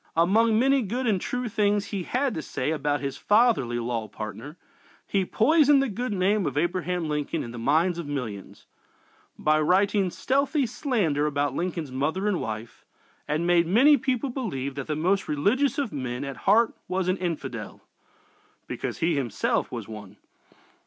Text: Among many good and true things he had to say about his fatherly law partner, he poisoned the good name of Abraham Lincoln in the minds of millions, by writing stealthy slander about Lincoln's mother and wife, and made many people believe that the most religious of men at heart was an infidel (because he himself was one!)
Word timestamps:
Among 0.15 0.57
many 0.57 0.81
good 0.81 1.05
and 1.05 1.21
true 1.21 1.47
things 1.47 1.85
he 1.93 2.01
had 2.01 2.33
to 2.33 2.41
say 2.41 2.71
about 2.71 3.01
his 3.01 3.17
fatherly 3.17 3.77
law 3.77 4.07
partner, 4.07 4.57
he 5.05 5.25
poisoned 5.25 5.79
the 5.79 5.89
good 5.89 6.11
name 6.11 6.47
of 6.47 6.57
Abraham 6.57 7.07
Lincoln 7.07 7.43
in 7.43 7.51
the 7.51 7.59
minds 7.59 7.99
of 7.99 8.07
millions, 8.07 8.65
by 9.37 9.61
writing 9.61 10.09
stealthy 10.09 10.65
slander 10.65 11.27
about 11.27 11.53
Lincoln's 11.53 11.91
mother 11.91 12.27
and 12.27 12.41
wife, 12.41 12.83
and 13.27 13.45
made 13.45 13.67
many 13.67 13.95
people 13.95 14.31
believe 14.31 14.73
that 14.73 14.87
the 14.87 14.95
most 14.95 15.27
religious 15.27 15.77
of 15.77 15.93
men 15.93 16.23
at 16.25 16.35
heart 16.47 16.73
was 16.87 17.07
an 17.07 17.17
infidel 17.17 17.81
(because 18.65 18.97
he 18.97 19.15
himself 19.15 19.71
was 19.71 19.87
one!) 19.87 20.17